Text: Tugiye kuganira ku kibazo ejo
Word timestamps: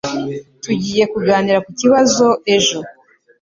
Tugiye 0.63 1.03
kuganira 1.13 1.59
ku 1.65 1.71
kibazo 1.79 2.27
ejo 2.55 2.79